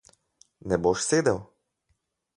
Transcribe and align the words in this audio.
Ne 0.71 0.79
boš 0.85 1.05
sedel? 1.11 1.39